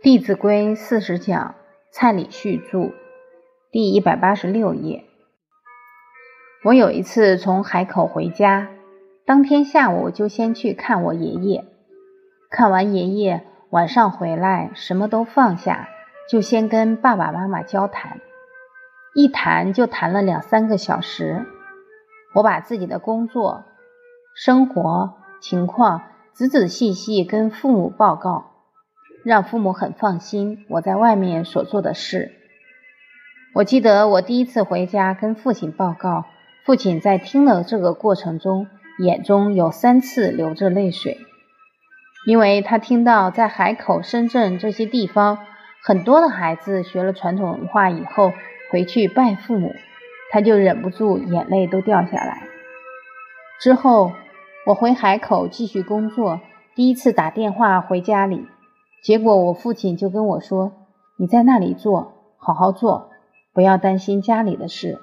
[0.02, 1.56] 《弟子规》四十讲，
[1.92, 2.94] 蔡礼旭著，
[3.70, 5.04] 第一百八十六页。
[6.64, 8.70] 我有一次从海口回家，
[9.26, 11.66] 当天下午就先去看我爷爷。
[12.48, 15.90] 看完爷爷，晚上回来什么都放下，
[16.30, 18.22] 就先跟爸爸妈妈交谈。
[19.14, 21.44] 一谈就谈了两三个小时。
[22.34, 23.64] 我把自己的工作、
[24.34, 28.46] 生活情况仔仔细细跟父母报告。
[29.24, 32.32] 让父母很放心我在外面所做的事。
[33.54, 36.24] 我记得我第一次回家跟父亲报告，
[36.64, 41.18] 父亲在听了这个过程中，眼中有三次流着泪水，
[42.26, 45.38] 因为他听到在海口、深圳这些地方，
[45.82, 48.32] 很多的孩子学了传统文化以后
[48.70, 49.74] 回去拜父母，
[50.30, 52.44] 他就忍不住眼泪都掉下来。
[53.60, 54.12] 之后
[54.66, 56.40] 我回海口继续工作，
[56.76, 58.46] 第一次打电话回家里。
[59.02, 60.72] 结果我父亲就跟我说
[61.16, 63.10] ：“你在那里做，好好做，
[63.52, 64.98] 不要担心家里的事，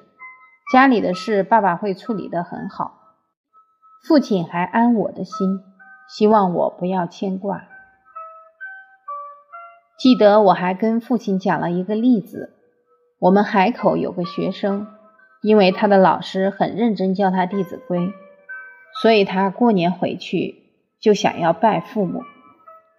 [0.71, 2.93] 家里的事爸爸会处理得很好。”
[4.07, 5.61] 父亲还安我的心，
[6.07, 7.63] 希望我不要牵挂。
[9.97, 12.53] 记得我还跟父亲讲了一个例子：
[13.19, 14.87] 我们海口有个学生，
[15.41, 17.97] 因为他的老师很认真教他《弟子规》，
[19.01, 20.55] 所以他过年回去
[21.01, 22.21] 就想要拜父母。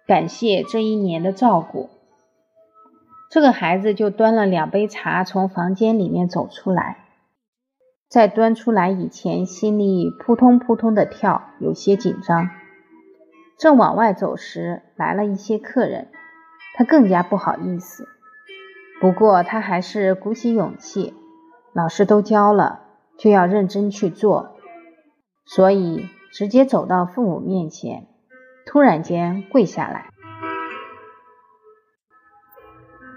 [0.09, 1.87] 感谢这一年的照顾，
[3.29, 7.05] 这个孩子就端了两杯茶从房间里面走出来，
[8.09, 12.49] 在端出来以前，心里扑通扑通的跳，有些紧张。
[13.59, 16.07] 正往外走时，来了一些客人，
[16.73, 18.07] 他更加不好意思。
[18.99, 21.13] 不过他还是鼓起勇气，
[21.71, 22.79] 老师都教了，
[23.19, 24.55] 就要认真去做，
[25.45, 28.07] 所以直接走到父母面前。
[28.71, 30.11] 突然间跪下来，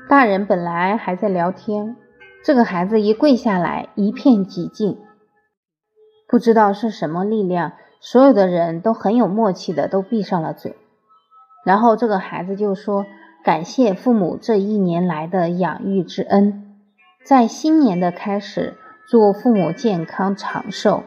[0.08, 1.94] 大人本来还在聊天，
[2.42, 4.98] 这个孩子一跪下来，一片寂静。
[6.26, 10.74] 不知道是什么力量，所有的人都很有默契的都闭上了嘴。
[11.66, 13.04] 然后这个孩子就说
[13.44, 16.78] ：“感谢父母这一年来的养育之恩，
[17.26, 21.02] 在新年的开始，祝父母健康长寿。”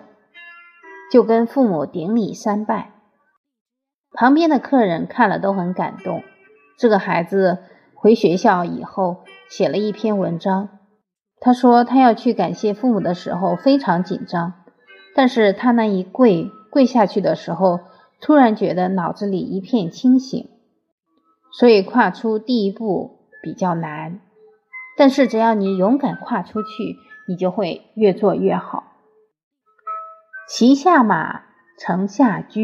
[1.12, 2.91] 就跟父母顶礼三拜。
[4.15, 6.23] 旁边的客人看了都很感动。
[6.77, 7.59] 这个孩子
[7.93, 10.69] 回学校以后写了一篇文章，
[11.39, 14.53] 他说他要去感谢父母的时候非常紧张，
[15.13, 17.81] 但是他那一跪跪下去的时候，
[18.21, 20.49] 突然觉得脑子里一片清醒。
[21.51, 24.19] 所以跨出第一步比较难，
[24.97, 26.97] 但是只要你勇敢跨出去，
[27.29, 28.83] 你就会越做越好。
[30.49, 31.43] 骑下马，
[31.79, 32.61] 乘下车。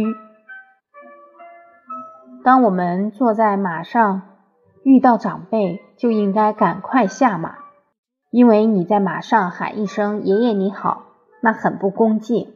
[2.43, 4.23] 当我们坐在马上，
[4.83, 7.53] 遇到长辈就应该赶快下马，
[8.31, 11.03] 因为你在马上喊一声“爷爷你好”，
[11.43, 12.47] 那很不恭敬；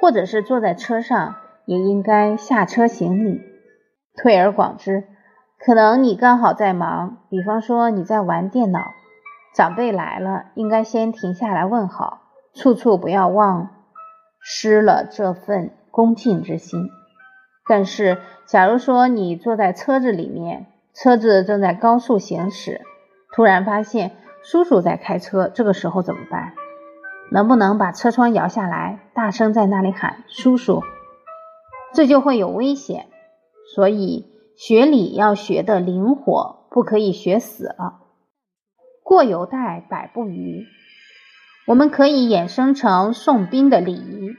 [0.00, 3.40] 或者是坐在车上，也应该下车行礼。
[4.16, 5.04] 退而广之，
[5.64, 8.80] 可能你刚好在忙，比方说你在玩电脑，
[9.54, 12.22] 长辈来了，应该先停下来问好，
[12.52, 13.70] 处处不要忘
[14.40, 16.90] 失了这份恭敬之心。
[17.66, 22.82] 但是，假如说你坐在车子里面，车子正在高速行驶，
[23.32, 26.52] 突然发现叔叔在开车，这个时候怎么办？
[27.32, 30.82] 能不能把车窗摇下来，大声在那里喊“叔叔”？
[31.94, 33.06] 这就会有危险。
[33.74, 34.26] 所以
[34.56, 38.02] 学礼要学的灵活，不可以学死了。
[39.02, 40.66] 过犹待百步余，
[41.66, 44.30] 我们可以衍生成送宾的礼仪，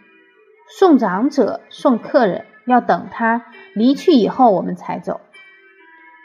[0.78, 2.46] 送长者、送客人。
[2.66, 5.22] 要等他离去以后，我们才走。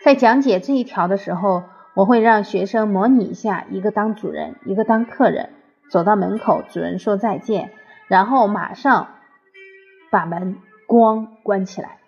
[0.05, 1.65] 在讲解这一条的时候，
[1.95, 5.51] 我会让学生模拟一下：一个当主人，一个当客人，
[5.91, 7.71] 走到门口，主人说再见，
[8.09, 9.09] 然后马上
[10.11, 10.57] 把门
[10.89, 11.99] 咣关起来。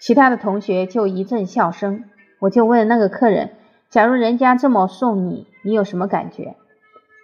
[0.00, 2.04] 其他的同学就一阵笑声。
[2.40, 3.52] 我就问那个客人：
[3.88, 6.56] 假如人家这么送你，你有什么感觉？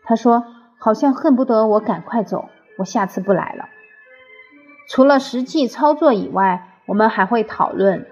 [0.05, 0.45] 他说：
[0.79, 2.49] 好像恨不得我赶快走，
[2.79, 3.69] 我下次不来了。
[4.91, 8.09] 除了实际操作以外，我们还会讨论。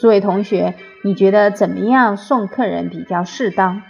[0.00, 0.74] 诸位同学，
[1.04, 3.82] 你觉得怎么样送客人比较适当？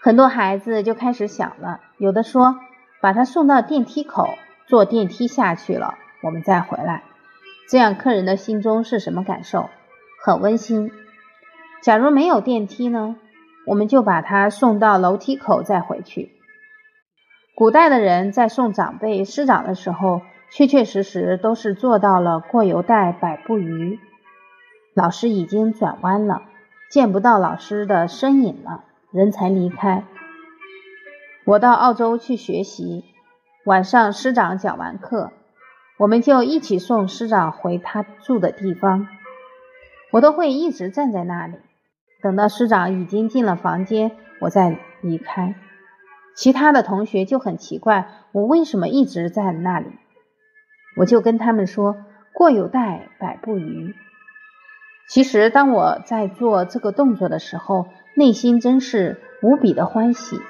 [0.00, 2.56] 很多孩子就开始想了，有的说
[3.02, 4.30] 把他送到电梯口，
[4.66, 7.02] 坐电梯下去了，我们再回来，
[7.68, 9.68] 这样客人的心中是什么感受？
[10.24, 10.90] 很温馨。
[11.82, 13.16] 假如没有电梯呢？
[13.66, 16.32] 我们就把他送到楼梯口再回去。
[17.54, 20.22] 古代的人在送长辈师长的时候。
[20.50, 23.98] 确确实实都是做到了过犹待百步余。
[24.94, 26.42] 老师已经转弯了，
[26.90, 30.04] 见不到老师的身影了，人才离开。
[31.44, 33.04] 我到澳洲去学习，
[33.64, 35.32] 晚上师长讲完课，
[35.98, 39.06] 我们就一起送师长回他住的地方。
[40.12, 41.56] 我都会一直站在那里，
[42.22, 45.54] 等到师长已经进了房间，我再离开。
[46.34, 49.86] 其他的同学就很奇怪，我为什么一直在那里？
[50.96, 51.96] 我就跟他们说
[52.32, 53.94] ：“过有待，百步余。”
[55.08, 60.40] 其实，当我在做这个动作的时候，内心真是无比的欢喜。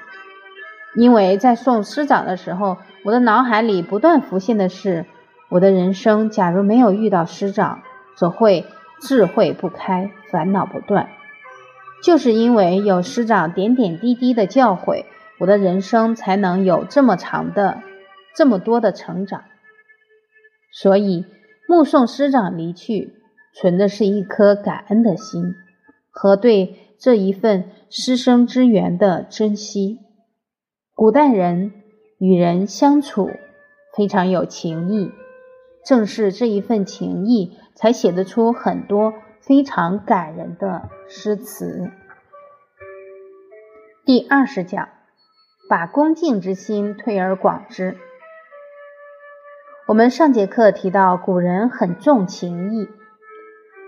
[0.95, 5.05] 因为在送师长的时候，我的脑海里不断浮现的是，
[5.49, 7.81] 我的人生假如没有遇到师长，
[8.15, 8.65] 则会
[8.99, 11.09] 智慧不开，烦恼不断。
[12.03, 15.05] 就是因为有师长点点滴滴的教诲，
[15.39, 17.81] 我的人生才能有这么长的、
[18.35, 19.43] 这么多的成长。
[20.79, 21.25] 所以，
[21.67, 23.15] 目送师长离去，
[23.55, 25.55] 存的是一颗感恩的心
[26.11, 29.97] 和对这一份师生之缘的珍惜。
[30.93, 31.73] 古代人
[32.19, 33.31] 与人相处
[33.95, 35.11] 非常有情义，
[35.83, 41.89] 正是这一份情谊，才写得出很多非常感人的诗词。
[44.05, 44.89] 第二十讲，
[45.67, 47.97] 把恭敬之心推而广之。
[49.87, 52.89] 我们上节课提到，古人很重情义，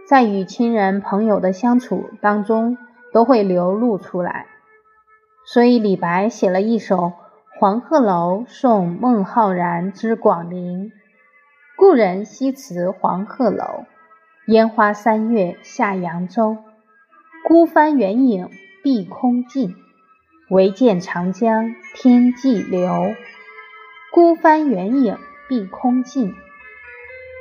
[0.07, 2.78] 在与亲人朋友的相处当中，
[3.12, 4.46] 都会流露出来。
[5.46, 6.96] 所以李白写了一首
[7.60, 10.86] 《黄鹤楼送孟浩然之广陵》
[11.75, 13.84] ：“故人西辞黄鹤楼，
[14.48, 16.56] 烟花三月下扬州。
[17.45, 18.50] 孤帆远影
[18.81, 19.75] 碧空尽，
[20.50, 23.13] 唯见长江天际流。”
[24.13, 25.18] 孤帆远影
[25.50, 26.34] 碧空尽。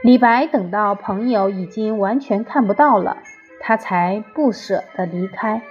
[0.02, 3.18] 李白等到朋友已经完全看不到了，
[3.60, 5.62] 他才不舍得离开。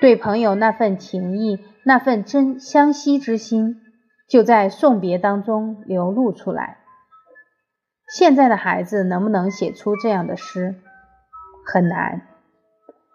[0.00, 3.80] 对朋友那份情谊，那份真相惜之心，
[4.28, 6.78] 就在送别当中流露出来。
[8.14, 10.74] 现在的孩子能不能写出这样的诗？
[11.64, 12.26] 很难，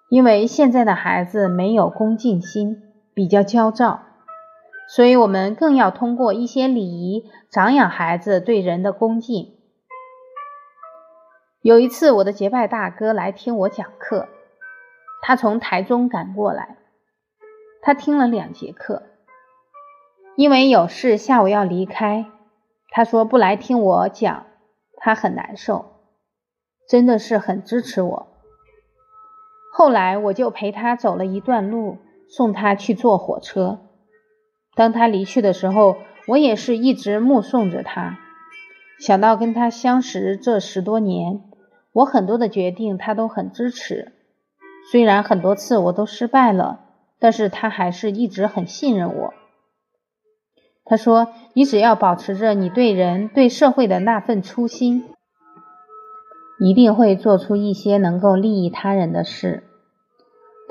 [0.09, 2.81] 因为现在的孩子没有恭敬心，
[3.13, 4.01] 比较焦躁，
[4.89, 9.55] 所以我们更要通过一些礼仪，长养孩子对人的恭敬。
[11.61, 14.27] 有一次，我的结拜大哥来听我讲课。
[15.21, 16.77] 他从台中赶过来，
[17.83, 19.03] 他听了两节课，
[20.35, 22.25] 因为有事下午要离开，
[22.89, 24.47] 他说不来听我讲，
[24.97, 25.85] 他很难受，
[26.87, 28.27] 真的是很支持我。
[29.71, 31.97] 后来我就陪他走了一段路，
[32.27, 33.88] 送他去坐火车。
[34.79, 38.17] 当他离去的时候，我也是一直目送着他。
[38.97, 41.41] 想到跟他相识这十多年，
[41.91, 44.13] 我很多的决定他都很支持。
[44.89, 46.79] 虽然很多次我都失败了，
[47.19, 49.33] 但是他还是一直很信任我。
[50.85, 55.03] 他说：“你只要保持着你对人、对社会的那份初心，
[56.57, 59.65] 一定会做出一些能够利益他人的事。”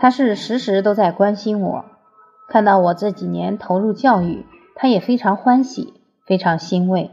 [0.00, 1.84] 他是时时都在关心我，
[2.48, 5.92] 看到我这几年投入教育，他也非常欢喜，
[6.26, 7.10] 非常欣慰。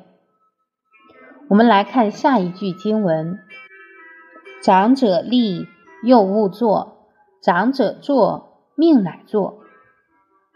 [1.49, 3.39] 我们来看下一句经文
[4.63, 5.68] ：“长者立，
[6.04, 6.94] 幼勿坐。”
[7.44, 9.59] 长者坐，命乃坐。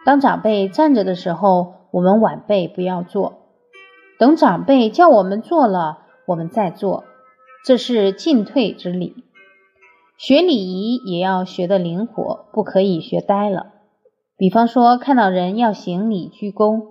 [0.06, 3.40] 当长辈站着的时候，我们晚辈不要坐。
[4.18, 7.04] 等长辈叫我们坐了，我们再坐。
[7.64, 9.26] 这是进退之礼。
[10.18, 13.74] 学礼仪也要学得灵活，不可以学呆了。
[14.40, 16.82] 比方说，看到人要行礼鞠躬，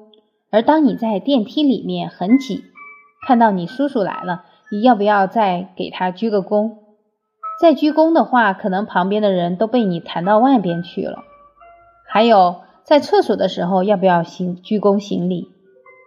[0.51, 2.63] 而当你在电梯里面很挤，
[3.27, 6.75] 看到你叔叔来了，你要不要再给他鞠个躬？
[7.59, 11.25] 再鞠躬的话，可能旁边的人都被你弹到外边去了。
[12.07, 15.49] 还有，在厕所的时候要不要行鞠躬行礼？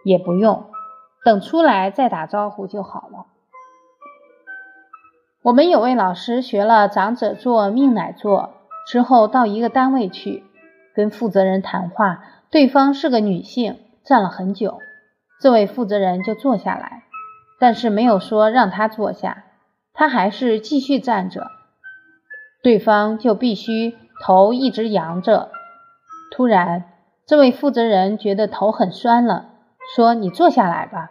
[0.04, 0.66] 也不用，
[1.24, 3.26] 等出来再打招呼就好了。
[5.42, 8.50] 我们有位老师学了“长者坐，命乃坐”
[8.86, 10.44] 之后，到一个单位去
[10.94, 14.78] 跟负责人谈话，对方是个女性，站了很久，
[15.40, 17.04] 这位负责人就坐下来，
[17.58, 19.44] 但是没有说让她坐下。
[19.94, 21.48] 他还是继续站着，
[22.62, 23.94] 对方就必须
[24.24, 25.50] 头一直扬着。
[26.30, 26.84] 突然，
[27.26, 29.50] 这位负责人觉得头很酸了，
[29.94, 31.10] 说：“你坐下来吧，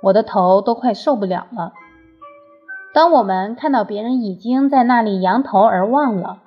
[0.00, 1.72] 我的头都快受不了了。”
[2.94, 6.38] 当我们看到别人已经在那里扬头而望了，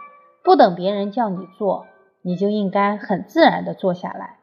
[0.45, 1.85] 不等别人叫你坐，
[2.21, 4.37] 你就应该很自然的坐下来。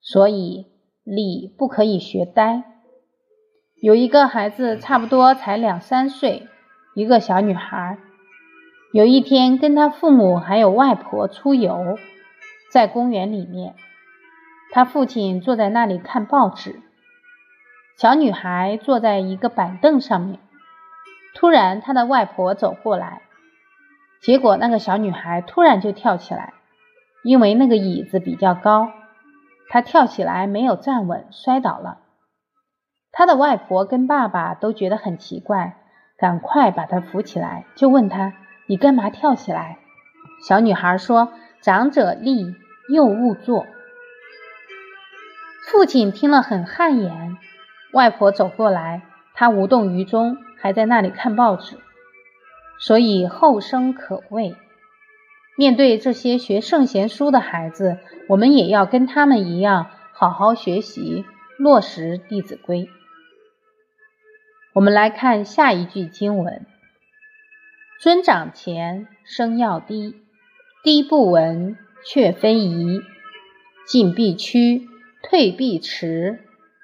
[0.00, 0.66] 所以，
[1.02, 2.64] 礼不可以学呆。
[3.82, 6.46] 有一个孩子，差不多才两三岁，
[6.94, 7.98] 一个小女孩，
[8.92, 11.98] 有一天，跟她父母还有外婆出游，
[12.72, 13.74] 在公园里面，
[14.72, 16.80] 她父亲坐在那里看报纸，
[17.98, 20.38] 小女孩坐在一个板凳上面。
[21.34, 23.20] 突然，她的外婆走过来，
[24.22, 26.53] 结果那个小女孩突然就跳起来，
[27.24, 28.90] 因为那个椅子比较高，
[29.68, 31.98] 她跳起来没有站稳，摔倒了。
[33.10, 35.76] 他的外婆跟爸爸都觉得很奇怪，
[36.16, 38.34] 赶快把她扶起来，就问她
[38.68, 39.78] ：“你干嘛跳起来？”
[40.46, 42.54] 小女孩说：“长者立，
[42.88, 43.66] 幼勿坐。”
[45.66, 47.36] 父亲听了很汗颜。
[47.92, 49.02] 外婆走过来，
[49.34, 50.36] 他无动于衷。
[50.56, 51.76] 还在那里看报纸，
[52.78, 54.56] 所以后生可畏。
[55.56, 61.24] 面对这些学圣贤书的孩子，我们也要跟他们一样，好好学习，
[61.58, 62.82] 落实《弟子规》。
[64.72, 66.66] 我们来看下一句经文
[68.02, 70.14] ：“尊长前，声要低；
[70.82, 73.02] 低不闻，却非宜。
[73.86, 74.88] 进必趋，
[75.22, 76.40] 退必迟。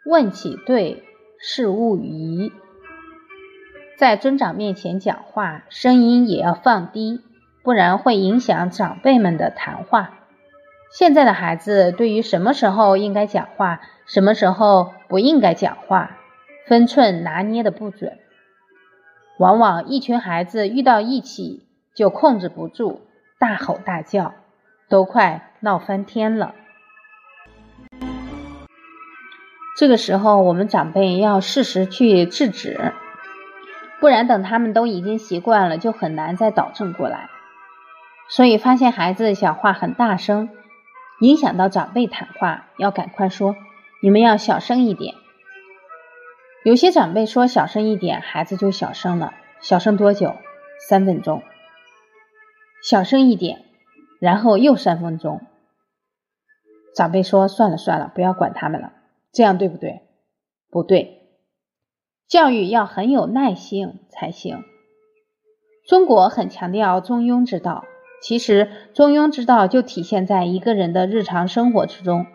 [0.07, 1.03] 问起对，
[1.41, 2.53] 是勿疑。”
[3.99, 7.21] 在尊长面前讲话，声音也要放低，
[7.63, 10.11] 不然会影响长辈们的谈话。
[10.93, 16.19] 现在的孩子对于什么时候应该讲话，什么时候不应该讲话，
[16.67, 18.19] 分寸拿捏的不准，
[19.39, 21.65] 往往一群孩子遇到一起
[21.95, 23.03] 就控制不住，
[23.39, 24.35] 大吼大叫，
[24.89, 26.55] 都快闹翻天了。
[29.77, 32.93] 这个时候，我们长辈要适时去制止。
[33.99, 37.30] 不然，等他们都已经习惯了，就很难再导正过来。
[38.31, 40.49] 所以，发现孩子讲话很大声，
[41.21, 43.57] 影响到长辈谈话，要赶快说
[44.03, 45.15] ：“你们要小声一点。”
[46.65, 49.35] 有些长辈说小声一点，孩子就小声了。
[49.61, 50.37] 小声多久？
[50.89, 51.43] 三分钟。
[52.83, 53.65] 小声一点，
[54.21, 55.41] 然后又三分钟。
[56.95, 58.93] 长辈说：“算了算了，不要管他们了。”
[59.33, 60.03] 这样对不对？
[60.71, 61.19] 不对。
[62.29, 64.63] 教育要很有耐性才行。
[65.89, 67.85] 中国很强调中庸之道，
[68.21, 72.27] 其实中庸之道就体现在一个人的日常生活之中。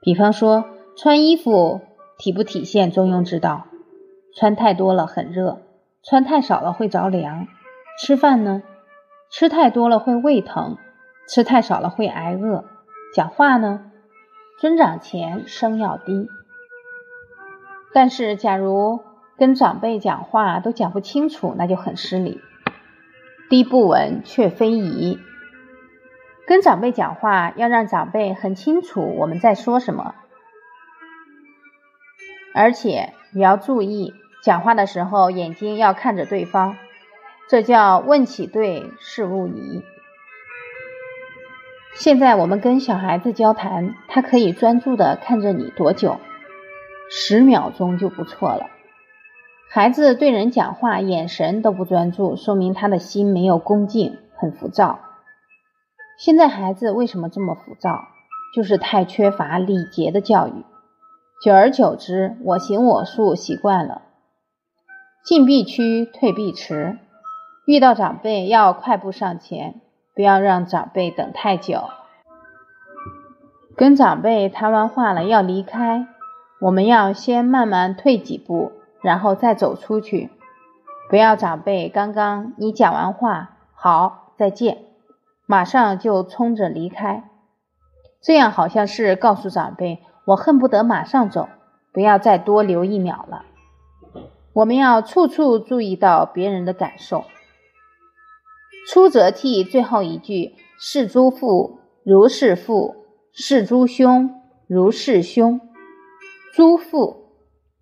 [0.00, 0.64] 比方说，
[0.96, 1.80] 穿衣服
[2.18, 3.66] 体不体现中庸之道？
[4.36, 5.62] 穿太多了很热，
[6.02, 7.46] 穿太少了会着凉。
[8.00, 8.62] 吃饭呢，
[9.30, 10.76] 吃太多了会胃疼，
[11.28, 12.64] 吃太少了会挨饿。
[13.14, 13.92] 讲话呢，
[14.60, 16.26] 尊长前声要低。
[17.92, 18.98] 但是，假如
[19.38, 22.40] 跟长辈讲话都讲不清楚，那就很失礼。
[23.54, 25.20] 低不闻，却非宜。
[26.44, 30.16] 跟长辈讲话，要让长辈很清楚我们在说什么，
[32.52, 36.74] 而且你要注意，讲话的时候眼睛要看着对方，
[37.48, 39.84] 这叫问起对，事勿疑。
[41.94, 46.18] 现在我们跟小孩子交谈，他可以专注的看着你多久？
[47.08, 48.73] 十秒钟就不错了。
[49.74, 55.00] 孩子对人讲话，眼神都不专注，说明他的心没有恭敬，很浮躁。
[56.16, 58.04] 现在孩子为什么这么浮躁？
[58.54, 60.64] 就是太缺乏礼节的教育，
[61.42, 64.02] 久而久之，我行我素习惯了。
[65.24, 66.96] 进必趋，退必迟。
[67.66, 69.80] 遇到长辈要快步上前，
[70.14, 71.82] 不要让长辈等太久。
[73.76, 76.06] 跟长辈谈完话了，要离开。
[76.60, 78.70] 我们要先慢慢退几步，
[79.04, 80.30] 然后再走出去，
[81.10, 84.86] 不要长辈刚刚你讲完话，好再见，
[85.44, 87.28] 马上就冲着离开，
[88.22, 91.50] 这样好像是告诉长辈，我恨不得马上走，
[91.92, 93.44] 不要再多留一秒了。
[94.54, 97.24] 我们要处处注意到别人的感受。
[98.88, 104.30] 出则悌，最后一句，事诸父如是父，事诸兄
[104.66, 105.60] 如是兄。
[106.54, 107.23] 诸父、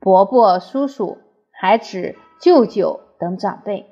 [0.03, 1.19] 伯伯、叔叔，
[1.53, 3.85] 还指舅舅等长辈；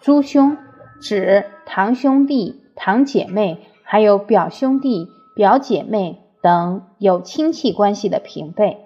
[0.00, 0.56] 诸兄
[1.00, 5.06] 指堂兄弟、堂姐妹，还有表兄弟、
[5.36, 8.84] 表姐妹等有亲戚关系的平辈。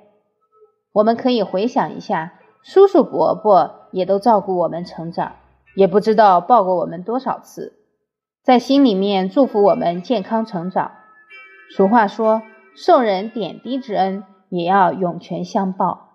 [0.92, 5.36] 我们可以回想一下，叔叔伯伯也都照顾我们成长，
[5.74, 7.78] 也不知道抱过我们多少次，
[8.44, 10.92] 在心里面祝福我们健康成长。
[11.74, 12.42] 俗话说
[12.76, 16.07] ：“受人点滴之恩。”也要涌泉相报，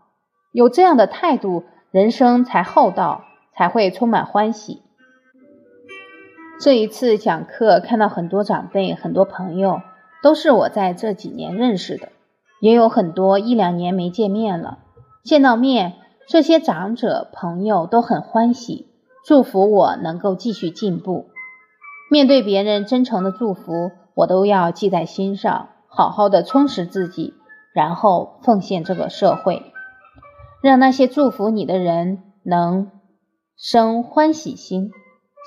[0.53, 3.23] 有这样的态度，人生才厚道，
[3.55, 4.83] 才会充满欢喜。
[6.61, 9.81] 这一次讲课，看到很多长辈、很多朋友，
[10.21, 12.09] 都是我在这几年认识的，
[12.61, 14.77] 也有很多一两年没见面了。
[15.23, 15.93] 见到面，
[16.27, 18.87] 这些长者朋友都很欢喜，
[19.25, 21.25] 祝福我能够继续进步。
[22.11, 27.33] 面对别人真诚的祝福，我都要记在心上，好好的充实自己，
[27.73, 29.72] 然后奉献这个社会，
[30.63, 32.89] 让那些祝福你的人能
[33.57, 34.91] 生欢喜心。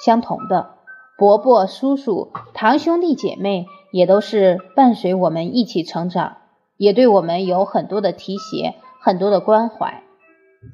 [0.05, 0.75] 相同的，
[1.17, 6.37] 伯伯、叔叔、堂兄弟姐妹也都是伴随我们一起成长，
[6.77, 10.03] 也对我们有很多的提携，很多的关怀。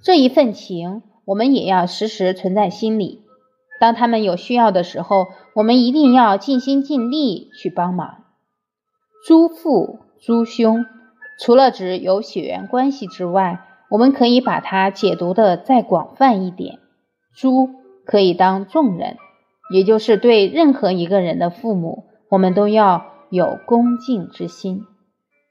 [0.03, 3.23] 这一份情，我们也要时时存在心里。
[3.79, 8.25] 当他们有需要的时候，我们一定要尽心尽力去帮忙。
[9.25, 10.85] 诸父、诸兄，
[11.39, 16.79] 除了指有血缘关系之外，我们可以把它解读的再广泛一点。
[17.37, 17.69] 诸
[18.07, 19.19] 可以当众人，
[19.73, 24.87] 也就是对任何一个人的父母，我们都要有恭敬之心；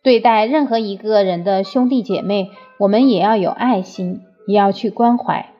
[0.03, 4.21] 对待任何一个人的兄弟姐妹，我们也要有爱心。
[4.47, 5.53] 也要去关怀。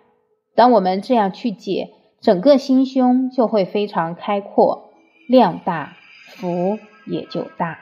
[0.56, 4.90] 当我们这样去解，整个心胸就会非常开阔、
[5.30, 5.94] 量大，
[6.26, 7.78] 福也就大。